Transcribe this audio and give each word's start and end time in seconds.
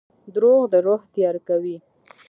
•دروغ 0.33 0.61
د 0.73 0.75
روح 0.85 1.01
تیاره 1.13 1.41
کوي. 1.47 1.77